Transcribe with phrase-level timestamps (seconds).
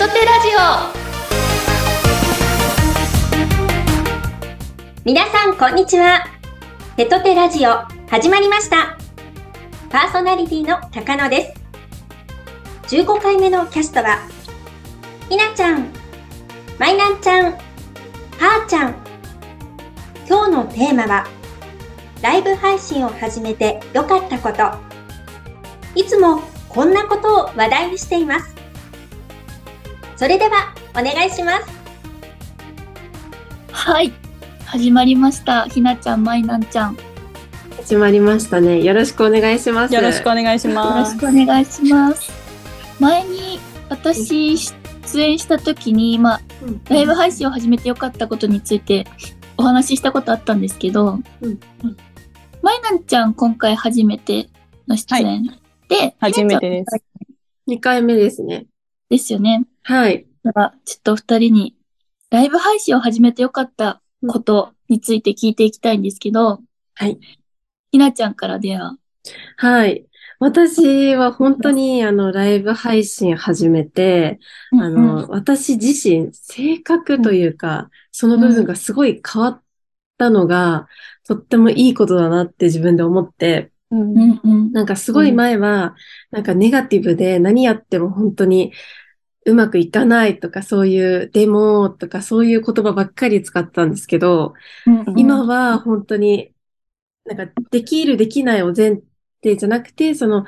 [0.00, 0.60] トテラジオ。
[5.04, 6.24] 皆さんこんにちは。
[6.96, 8.96] テトテラジオ始まりました。
[9.90, 11.54] パーソナリティの高野で
[12.88, 12.96] す。
[12.96, 14.20] 15回目のキャストは
[15.28, 15.92] ひなちゃん
[16.78, 18.94] まいなんちゃんはーちゃん。
[20.26, 21.26] 今日のテーマは
[22.22, 24.62] ライブ配信を始めて良かったこと。
[25.94, 26.40] いつも
[26.70, 28.59] こんなことを話題にしています。
[30.20, 31.66] それではお願いします。
[33.72, 34.12] はい。
[34.66, 35.64] 始まりました。
[35.64, 36.96] ひなちゃんまいなんちゃん。
[37.78, 38.82] 始まりましたね。
[38.82, 39.94] よろしくお願いします。
[39.94, 41.16] よろしくお願いします。
[41.16, 42.30] よろしくお願いします。
[43.00, 49.06] 前に私出演した時に、まあ、うん、ライブ配信を始めてよかったことについて
[49.56, 51.58] お話ししたことあったんですけど、うん、
[52.60, 54.50] まいなんちゃん今回初めて
[54.86, 57.02] の出演、はい、で、初めてです。
[57.68, 58.66] 2回目ですね。
[59.08, 59.64] ですよね。
[59.82, 60.26] はい。
[60.44, 61.76] では、ちょっと二人に、
[62.30, 66.60] ライブ配信を始めてよかったことについて聞いていきたいんですけど、
[66.94, 67.18] はい。
[67.90, 68.96] ひなちゃんからでは。
[69.56, 70.06] はい。
[70.38, 74.38] 私は本当にあのライブ配信始めて、
[74.72, 79.62] あの、私自身性格というか、その部分がすごい変わっ
[80.16, 80.88] たのが、
[81.24, 85.94] とってもいいことだなって自分で思って、なんかすごい前は、
[86.30, 88.72] なんかネガティブで何やっても本当に
[89.46, 94.54] うまくいかないとかそういうデモとかそういう言葉ばっかり使ったんですけど、
[95.16, 96.52] 今は本当に
[97.24, 99.00] なんかできるできないを前
[99.42, 100.44] 提じゃなくて、その、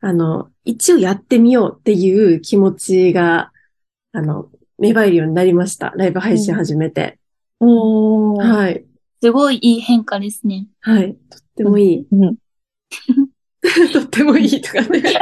[0.00, 3.52] あの、一応やってみようっていう気持ちが、
[4.12, 5.90] あの、芽生えるようになりました。
[5.96, 7.18] ライブ配信始めて。
[7.60, 8.84] おはい。
[9.22, 10.66] すごいいい変化ですね。
[10.80, 11.14] はい。
[11.30, 12.06] とってもいい。
[12.10, 12.36] うん、
[13.92, 15.00] とってもいいとかね。
[15.02, 15.12] とっ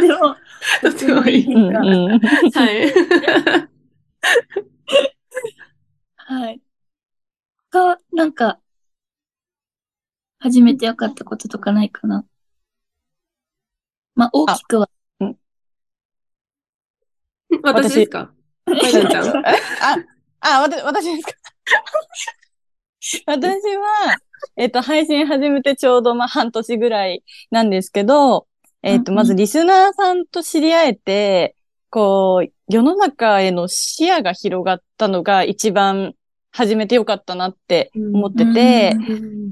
[0.00, 0.36] ても、
[0.82, 1.54] とってもいい。
[1.54, 2.92] うん、はい。
[6.16, 6.60] はい。
[7.70, 8.60] か、なんか、
[10.38, 12.24] 始めてよかったこととかないかな？
[14.14, 14.90] まあ、大きくは。
[17.62, 18.32] 私ですか？
[19.80, 19.96] あ、
[20.40, 21.32] あ、私、私ですか？
[23.26, 24.16] 私は、
[24.56, 28.46] えっと、配信始めてちょうどまあ半年ぐらいなんですけど、
[28.82, 31.56] えっと、まずリスナーさんと知り合えて、
[31.90, 36.14] こう、世の中への視野が広がったのが一番
[36.50, 38.96] 始めてよかったなって思ってて、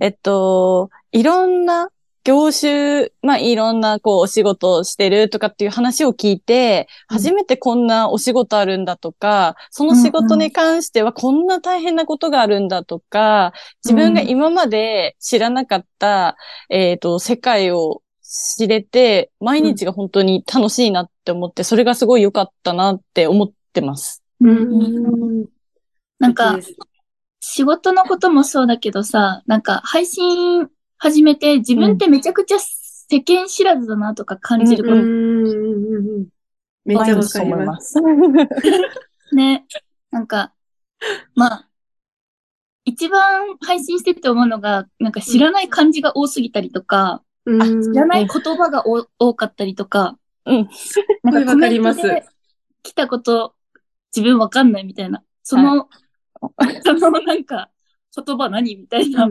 [0.01, 1.91] えっと、いろんな
[2.25, 13.53] 業種、まあ、いろんな、こう、お仕事をしてるとかっていう話を聞いて、初めてこんなお仕事あるんだとか、その仕事に関してはこんな大変なことがあるんだとか、
[13.85, 16.37] 自分が今まで知らなかった、
[16.71, 24.23] えっ、と、世界を知れて、毎日が本当に楽しいなって思って、それがすごい良かったなって思ってます。
[24.41, 25.45] うん。
[26.19, 26.59] なんか、
[27.41, 30.71] 仕事のこともそうだけどさ、なんか配信
[31.05, 34.97] 始めて、自分ってめちゃくちゃ世間知らずだなとか感じること。
[34.97, 36.27] うん、
[36.87, 37.97] めっちゃわかります。
[39.35, 39.67] ね。
[40.11, 40.55] なんか、
[41.35, 41.69] まあ、
[42.87, 50.69] 一番配信してて思うのが、なんか知らない漢字が多すぎたりとか、うん、あ知らない言葉がお多かったりとか、うん。
[51.23, 52.25] なんかコメントで
[52.83, 53.55] 来たこと、
[54.17, 55.23] 自分わかんないみたいな。
[55.43, 55.87] その、
[56.57, 57.69] はい、 そのなんか、
[58.15, 59.29] 言葉何みたいな。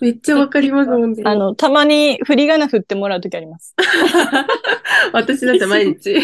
[0.00, 1.26] めっちゃわかります、本当に。
[1.26, 3.74] あの、たまに振り仮名振ってもらうときあります。
[5.12, 6.14] 私だって毎日。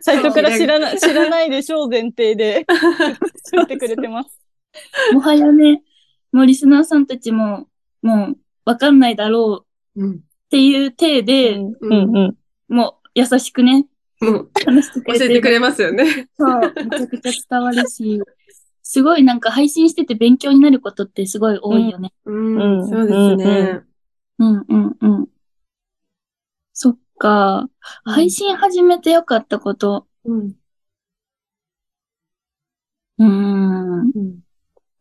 [0.00, 2.64] 最初から知らな、知らないでしょう前提で、
[3.50, 4.40] 振ってくれてます。
[5.12, 5.82] もはやね、
[6.32, 7.68] もうリスナーさんたちも、
[8.02, 10.18] もう、わかんないだろうっ
[10.50, 12.36] ていう体で、うんうんうん、
[12.68, 13.86] もう、優しくね、
[14.20, 15.18] うん、話してくれて。
[15.18, 16.28] 教えてくれますよね。
[16.38, 18.20] そう、めちゃくちゃ伝わるし、
[18.90, 22.10] すごいなんか配信してて勉強になることってすごい多いよね。
[22.24, 23.82] うん、うん、そうですね。
[24.38, 25.28] うんうんうん。
[26.72, 27.68] そっか。
[28.04, 30.06] 配信始めてよかったこと。
[30.24, 30.54] うん。
[33.18, 34.08] うん。
[34.08, 34.40] うん、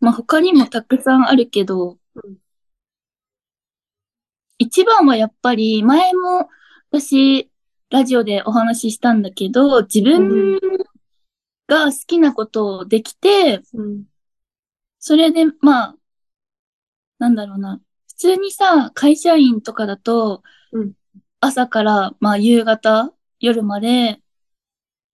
[0.01, 2.35] まあ他にもたくさんあるけど、うん、
[4.57, 6.50] 一番はやっぱり前も
[6.91, 7.50] 私
[7.89, 10.59] ラジオでお話ししたんだけど、自分
[11.67, 14.03] が好きなことをできて、うん、
[14.99, 15.95] それで、まあ、
[17.19, 17.81] なんだろうな。
[18.07, 20.93] 普通にさ、会社員とかだと、うん、
[21.39, 24.21] 朝から、まあ、夕方、夜まで、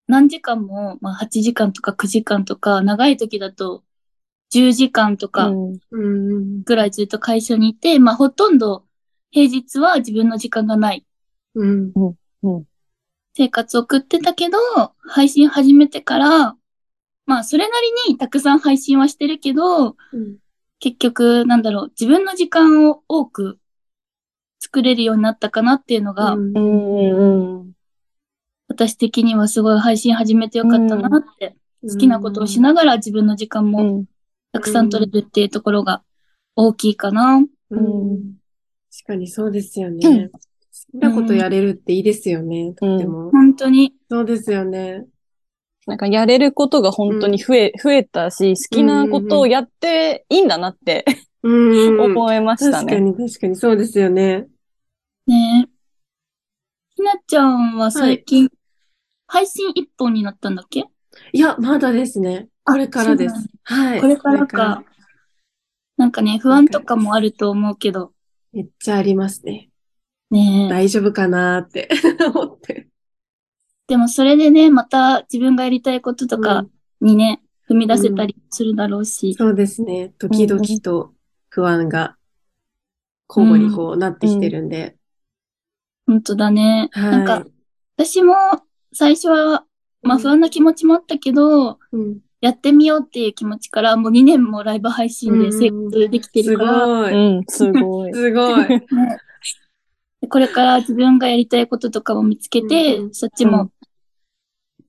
[0.07, 3.83] 何時間も、まあ、8時間とか9時間とか、長い時だと、
[4.51, 5.51] 10時間とか、
[5.91, 8.85] ぐらいずっと会社にいて、まあ、ほとんど、
[9.31, 11.05] 平日は自分の時間がない。
[11.55, 11.91] うん。
[12.59, 12.65] っ
[13.33, 14.57] 生活を送ってたけど、
[15.00, 16.56] 配信始めてから、
[17.25, 20.38] まあ、それなりにたくさん配信はしてるけど、うん
[20.80, 23.57] 結局、なんだろう、自分の時間を多く
[24.59, 27.71] 作れるようになったかなっていうのが、うんうんうん。
[28.68, 31.56] 私的にはすごい配信始めてよかったなって、
[31.89, 34.06] 好きなことをしながら自分の時間もうん。
[34.51, 36.03] たくさん取れるっていうところが
[36.57, 37.38] 大きいかな。
[37.69, 38.33] うん
[38.91, 40.29] 確かにそうですよね。
[40.92, 42.74] 好きなことやれるっていいですよね。
[42.74, 43.30] とっても。
[43.31, 43.94] 本当に。
[44.10, 45.06] そうですよね。
[45.86, 51.06] なんかやれることが本当に増え、増えたし、好きなことをやっていいんだなって
[51.44, 52.00] うん。
[52.02, 52.86] 思いましたね。
[52.86, 54.48] 確かに確かにそうですよね。
[55.28, 55.70] ねえ。
[56.96, 58.50] ひなちゃんは最近、
[59.28, 60.86] 配信一本になったんだっけ？
[61.31, 62.48] いや、まだですね。
[62.64, 63.36] これからです。
[63.64, 64.02] はい。
[64.02, 64.84] これからか。
[65.98, 68.14] なんかね、不安とかもあると思うけど、
[68.52, 69.70] めっちゃありますね。
[70.33, 70.69] ねえ。
[70.69, 71.88] 大丈夫かなーって
[72.33, 72.88] 思って。
[73.88, 76.65] でもそれでね、また自分がやりたいこととか
[77.01, 79.35] にね、踏み出せたりするだろうし。
[79.35, 80.12] そうですね。
[80.18, 81.13] 時々と
[81.50, 82.18] 不安が
[83.30, 84.95] 交互にこうなってきてるんで。
[86.07, 86.89] 本当だね。
[86.94, 87.12] はい。
[87.12, 87.45] なんか、
[87.97, 88.33] 私も
[88.91, 89.65] 最初は、
[90.01, 97.13] まあ不安な気持ちもあったけど、うん、やってみようっていう気持ちから、もう2年もライブ配信で生活できてすごるから、い。
[97.13, 98.12] うん、すごい。
[98.15, 98.65] すごい。
[100.30, 103.72] これから自分がやりたいこととかも見つけて、うんそっちも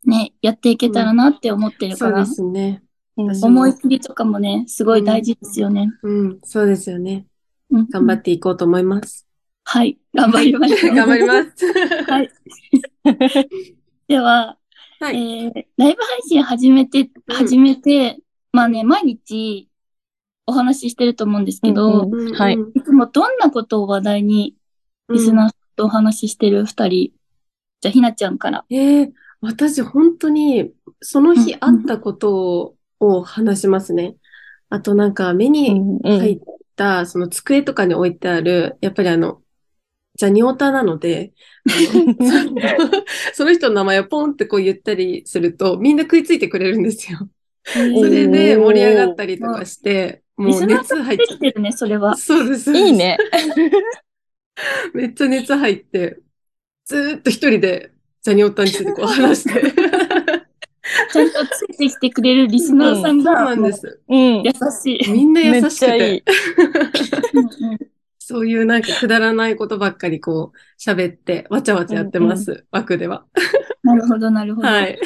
[0.06, 2.82] ね、やっていけたらなって思ってるから、そうですね。
[3.16, 5.90] 思い切りとかもね、すごい大事ですよね。
[6.02, 7.26] うん、そうですよね。
[7.70, 9.26] うん頑張っていこうと思います。
[9.64, 10.94] はい、頑張りましょう。
[10.94, 11.66] 頑張ります。
[12.10, 12.30] はい。
[14.08, 14.58] では、
[15.00, 15.16] はい。
[15.16, 18.18] えーライブ配信始めて、うん始めて、
[18.52, 19.68] まあね、毎日
[20.46, 24.54] お話ししてると思うんですけど、はいうんいつもどんなことを話題に
[25.10, 27.12] リスナーとお話ししてる二人、
[27.80, 28.64] じゃあひなちゃんから。
[28.70, 30.72] ええ私本当に
[31.02, 34.16] その日あったことを話しますね。
[34.70, 36.40] あとなんか目うにん入っ
[36.76, 39.42] たその机とかに置いてある、やっぱりあの、
[40.16, 41.32] ジャニオタなので、
[41.66, 43.02] あの
[43.34, 47.28] その人の名前をポンってこう言ったりするとみんな食いついてくれるんですよ。
[47.64, 52.20] それで盛り上がったりとかして、もう熱入っちゃってるね、それはて。。
[52.22, 52.64] そうです。
[52.64, 52.92] そうですいい。
[52.92, 53.18] ね。
[54.94, 56.20] めっちゃ熱入って、
[56.84, 57.92] ずーっと一人で
[58.22, 59.72] ジャニオタについてこう話して。
[61.12, 64.00] ちゃんとついてきてくれるリスナーさんそうが、なんです。
[64.08, 64.52] うん優。
[64.82, 65.10] しい。
[65.10, 66.32] みんな優しくちゃいいて、。
[67.34, 67.78] うんうん
[68.26, 73.26] そういうなんかくだらないことばっかりこう喋って、わちゃわちゃやってます、枠では。
[73.82, 74.66] なるほど、なるほど。
[74.68, 74.98] はい。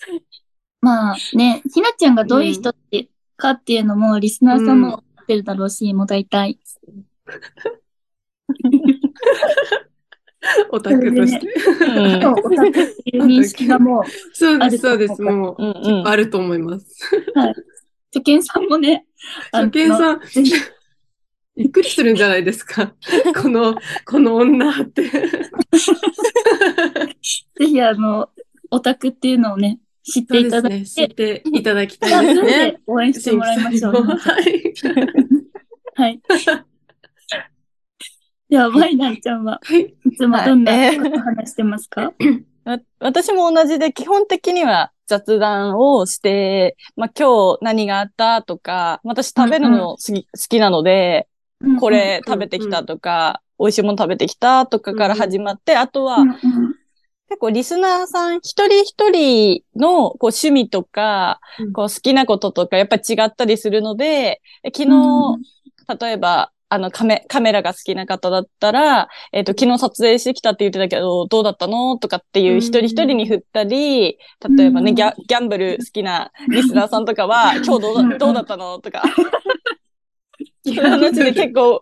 [0.80, 6.58] まあね、ひなちゃんがどういう人って、かっていうのも、リスナーさんも分かってるだろうし、もう大体。
[10.70, 11.46] オタクとして。
[12.26, 12.80] オタクって
[13.16, 15.20] いう認識がもう、そうです、そううです。
[15.22, 15.62] もう、
[16.06, 16.86] あると思います。
[18.14, 19.04] 初見さんもね、
[19.52, 20.20] 初見さん、
[21.56, 22.94] びっくりするんじゃないですか。
[23.42, 25.02] この、この女って。
[25.02, 25.10] ぜ
[27.58, 28.30] ひあの、
[28.70, 31.08] オタクっていうのをね、知っていただいそうですね。
[31.08, 32.80] 知っていただきたて、いですねで。
[32.86, 33.92] 応援してもらいましょう。
[33.94, 34.74] はい。
[35.94, 36.22] はい。
[38.48, 39.94] では、マイナンちゃんは、はい。
[40.10, 42.12] いつもどんなことを話してますか、
[42.64, 51.28] わ 私も同じで基本的には雑談をして、まあ、今日何があったとか、私食べるの好き,、好きなので、
[51.78, 56.36] これ食べてきたとか、美味しいもの食べてきたとかから始まって、あとはうんうん。
[57.28, 61.72] 結構リスナーさん一人一人のこう趣味とか、うん。
[61.74, 65.42] こう好きなこととかやっぱり違ったりするので、え昨日、うん。
[65.98, 74.18] 例えば、あのカメ、カメラが好きな方だったら、えっ、と、昨日撮影してきたって言ってたけど、どうだったのとかっていう一人一人に振ったり、
[74.56, 78.10] 例えばね、うんギャ、ギャンブル好きなリスナーさんとかは、今日どううん。
[78.10, 79.02] だどうだったのとか、
[80.64, 81.80] そういう話で結構、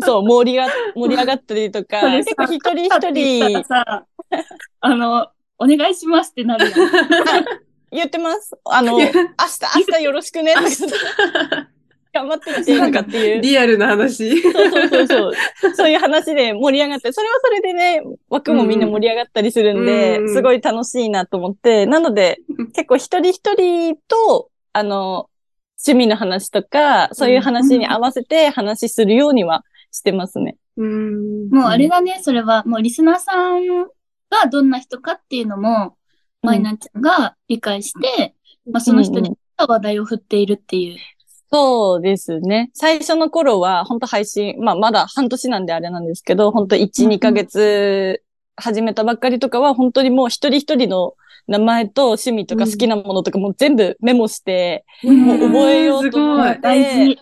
[0.00, 4.04] そう、盛りが、盛り上がったりとか、結構一人一人さ、
[4.80, 6.80] あの、お願いしますってなるやん。
[7.90, 8.54] 言ってます。
[8.64, 10.54] あの、明日、明日よろしくね、
[12.12, 13.40] 頑張ってきて、とかっていう。
[13.40, 14.40] リアルな話。
[14.40, 15.32] そうそうそうそう。
[15.74, 22.38] そういう話で盛り上がって、それはそれでね、枠もみんな盛り上がったりするんで、うんすごい楽しいなと思って、なので、
[22.74, 25.28] 結構一人一人と、あの、
[25.84, 30.56] 趣味の話とか、そういう話に合わせて話するようにはしてますね。
[30.76, 32.64] うんもうあれだね、それは。
[32.64, 33.66] もうリスナーさん
[34.30, 35.96] がどんな人かっていうのも、
[36.42, 38.34] マイナンちゃんが理解して、
[38.70, 40.98] まあその人に話題を振っているっていう。
[41.50, 42.70] そうですね。
[42.74, 48.22] 最初の頃は、本当配信、まあまだ半年なんであれなんですけど、本当1、うん2ヶ月
[48.56, 51.14] 始めたばっかりとかは、本当にもう一人一人の
[51.46, 57.18] 名前と趣味とか好きなものとかも全部メモして、うん、もう覚えようと思って。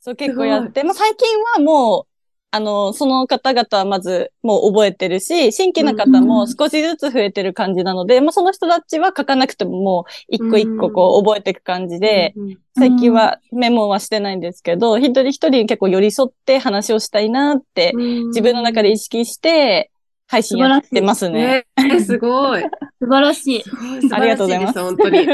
[0.00, 2.09] そう結構やって、まあ最近はもう、
[2.52, 19.92] あの、その方々はまずもう覚えてるし、新規の方も少しずつ増えてる感じなので、うん、まあその人たちは書かなくてももう一個一個こう覚えていく感じで、うん、最近はメモはしてないんですけど、一人一人に結構寄り添って話をしたいなって自分の中で意識して
[20.26, 21.66] 配信やってますね。
[21.76, 22.62] ねすごい。
[22.62, 23.64] 素晴らしい。
[24.12, 24.80] ありがとうございます。
[24.80, 25.26] 本当に。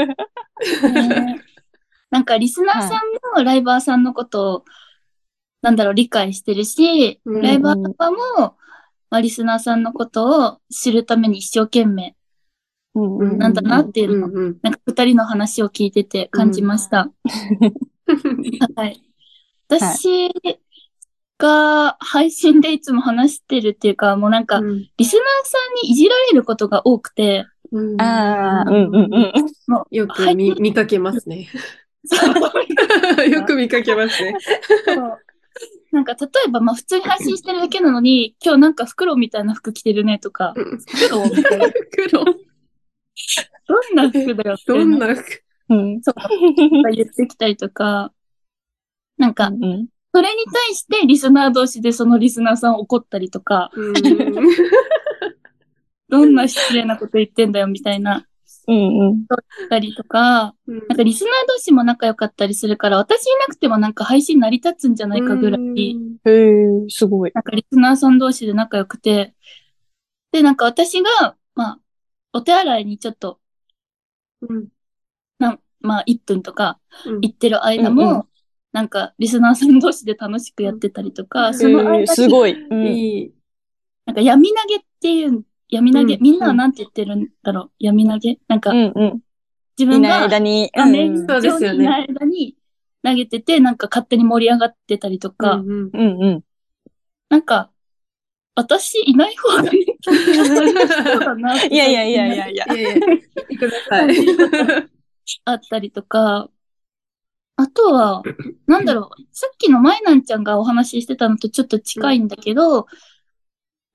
[2.09, 4.65] なんかリスナーさんもライバーさんのことを、
[5.61, 7.87] なんだろう、理解してるし、うん、ライバーも、
[9.09, 12.15] まあ、リスナーさんのことを知るために一生懸命、
[12.93, 14.29] なんだなっていうのを、
[14.61, 17.11] なんか二人の話を聞いてて感じました。
[18.75, 19.01] はい。
[19.69, 20.29] 私
[21.37, 24.65] が配信でいつも話してるっていうか、もうなんか、リ
[25.05, 27.45] スナーさんにいじられることが多くて、
[27.99, 29.33] ああ、うんうんうん。
[29.91, 31.49] よく見見かけますね。
[33.29, 34.37] よく見かけますね。
[35.97, 41.65] なんか、例えば、まあ、普通に配信してるだけなのに、今日なんか袋みたいな服着てるねとか、袋みたいな。
[41.97, 44.63] 袋どんな服だよって。
[44.67, 45.43] どんな服？
[45.69, 46.01] うん。
[46.03, 46.15] そう。
[46.91, 48.13] 言ってきたりとか、
[49.17, 53.71] なんか、うん、それに対してリスナー同士でそのリスナーさん怒ったりとか、
[56.09, 58.27] どんな失礼なこと言ってんだよみたいな
[58.67, 59.21] うんうん。
[59.21, 59.25] っ
[59.69, 65.95] たりとか、うん、なんかリスナー同士も仲良かったりするから、私いなくてもなんか配信成り立つんじゃないかぐらい。
[66.25, 67.31] へえ、すごい。
[67.33, 69.33] なんかリスナーさん同士で仲良くて、
[70.31, 71.79] で、なんか私が、まあ、
[72.33, 73.39] お手洗いにちょっと、
[74.41, 74.67] うん、
[75.39, 76.79] なまあ、1分とか
[77.21, 78.23] 行ってる間も、うんうん
[78.73, 82.51] なんか、リスナーさん同士で楽しくやってたりとか、その間に、すごい。
[82.51, 83.33] うん、
[84.05, 87.71] なんか闇投げっていう闇投げ、うん、みんなはなんて言ってるんだろう？
[87.79, 88.39] 闇投げ？
[88.47, 89.19] なんか、うんうん、
[89.77, 92.55] 自分が、間に、画面上にいない間に
[93.03, 96.43] 投げてて、なんか勝手に盛り上がってたりとか、うんうん、
[97.29, 97.71] なんか、
[98.55, 99.85] 私いない方がいい。
[101.71, 102.65] いやいやいやいやいや。
[102.73, 102.99] いやいや。
[103.59, 104.15] ください。
[105.45, 106.49] あったりとか、
[107.57, 108.23] あとは、
[108.65, 112.85] なんだろう、さっきのまいなんちゃんがお話ししてたのとちょっと近いんだけど、うん、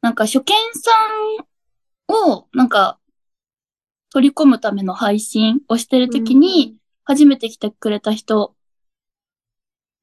[0.02, 0.90] なんか初見さ
[1.40, 1.44] ん
[2.08, 2.98] を、なんか、
[4.10, 8.54] 取り込むための配信をしてるときに、初めて来てくれた人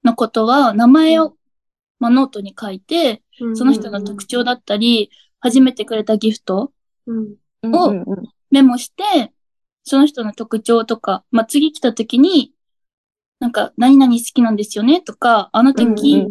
[0.03, 1.38] のことは、名前を、
[2.00, 3.22] まあ、ノートに書いて、
[3.53, 6.74] その人の特徴だったり、初めてくれたギフト
[7.63, 7.94] を
[8.51, 9.34] メモして、
[9.84, 12.53] その人の特徴とか、まあ、次来た時に、
[13.39, 16.25] なんか、何々好きなんですよねとか、あの時、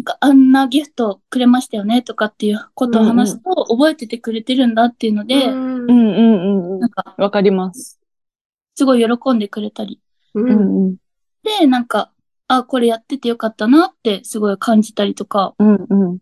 [0.00, 6.80] なんかあんなギフトくれましたよねとかっていうことを話すと、覚えててくれてるんだっていうので、うんうんうん。
[6.80, 8.00] なんか、わかります。
[8.76, 10.00] すごい喜んでくれたり。
[10.32, 10.96] うんうん、
[11.42, 12.12] で、なんか、
[12.48, 15.54] あ、これやっててよかったなってすごい感じたりとか。
[15.58, 16.18] うんうん。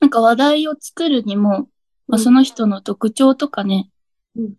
[0.00, 1.70] なんか話題を作るにも、
[2.06, 3.88] まあ、その人の特徴とかね、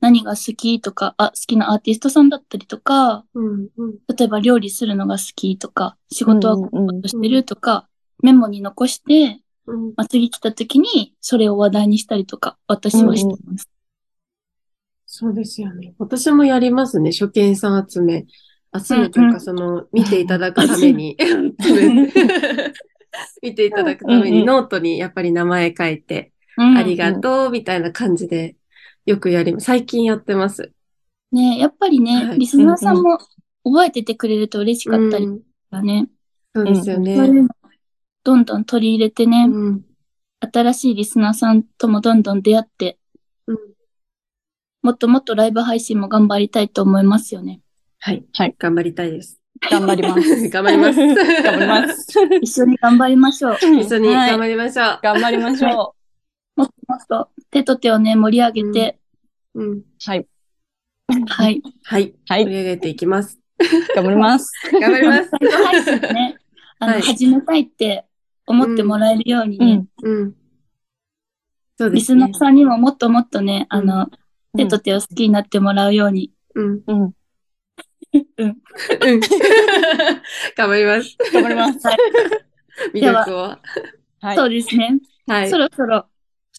[0.01, 7.87] 何が好きとか、あ、好きなアーティストさんだったりとか、うんうん、例えば料理するのが好きとか、仕事はこうことしてるとか、
[8.23, 13.69] メモに残して、うんまあ、次来た時にそれを話題にしたりとか、私はしてます、
[15.05, 15.93] そうですよね。
[15.99, 17.11] 私もやりますね。
[17.11, 18.25] 初見さん集め。
[18.77, 21.17] 集めというか、その、見ていただくために。
[23.41, 28.56] 見ていただくために、ノートにやっぱり名前書いて、ありがとう、みたいな感じで
[29.07, 29.65] よくやります。
[29.65, 30.71] 最近やってます。
[31.31, 33.17] ねやっぱりね、はい、リスナーさんも
[33.63, 35.27] 覚えててくれると嬉しかったり
[35.71, 36.09] だね。
[36.53, 37.15] うん、そうですよね。
[37.15, 37.49] そういうの
[38.23, 39.81] どんどん取り入れてね、うん、
[40.53, 42.99] 新しいリスナーさんともどんどん出会って、
[43.47, 43.57] うん、
[44.81, 47.61] もっともっとライブ配信も頑張りたいと思いますよね。
[47.99, 48.25] はい。
[48.33, 48.55] はい。
[48.59, 49.39] 頑張りたいです。
[49.71, 50.49] 頑張ります。
[50.49, 50.99] 頑張ります。
[50.99, 52.07] 頑張ります。
[52.41, 53.55] 一緒に頑張りましょう。
[53.79, 54.85] 一緒に頑張りましょう。
[54.85, 55.96] はい、頑張りましょう。
[56.87, 58.99] もっと手と手をね、盛り上げて。
[59.53, 59.67] うん。
[59.71, 60.27] うん、はい。
[61.27, 61.61] はい。
[61.83, 62.13] はい。
[62.27, 62.45] はい。
[62.45, 63.39] 盛り上げていきます。
[63.95, 64.51] 頑張ります。
[64.71, 65.31] 頑張ります。
[65.31, 66.37] 配信ね、
[66.79, 68.05] あの、はい、始めたいって
[68.45, 69.85] 思ってもらえるようにね。
[70.03, 70.21] うん。
[70.21, 70.35] うん、
[71.77, 72.25] そうですね。
[72.25, 74.09] リスナーさんにももっともっとね、あの、
[74.55, 76.31] 手と手を好きになってもらうように。
[76.55, 76.83] うん。
[76.87, 77.01] うん。
[77.01, 77.13] うん。
[78.37, 78.57] うん。
[80.55, 81.17] 頑張ります。
[81.33, 81.87] 頑張ります。
[81.87, 81.97] はい。
[82.93, 83.57] 魅力を。
[84.21, 84.35] はい。
[84.37, 84.99] そうですね。
[85.27, 85.49] はい。
[85.49, 86.05] そろそろ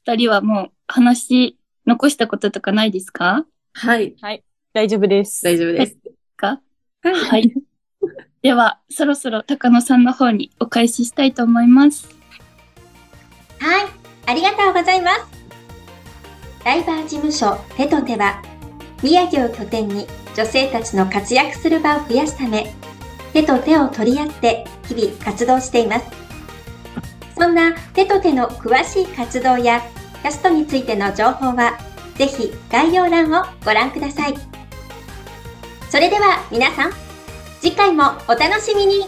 [0.08, 3.44] 二人はもう話残したこととかないですか？
[3.74, 4.16] はい。
[4.22, 4.42] はい。
[4.72, 5.44] 大丈夫です。
[5.44, 5.98] 大丈夫です。
[6.34, 6.62] か？
[7.02, 7.52] はい。
[8.40, 12.08] では、そろそろ高野さんの方にお返ししたいと思います。
[13.58, 13.86] はい。
[14.24, 15.26] ありがとうございます。
[16.64, 18.42] ライバー事務所テトテは、
[19.02, 22.74] 宮城を拠点に女性たちの活躍する場を増やすため、
[23.34, 26.06] 手と手を取り合って日々活動しています。
[27.38, 29.82] そんな手と手の詳しい活動や
[30.22, 31.78] キャストについての情報は、
[32.16, 34.34] ぜひ概要欄をご覧ください。
[35.88, 36.92] それでは皆さん、
[37.60, 39.06] 次回もお楽しみに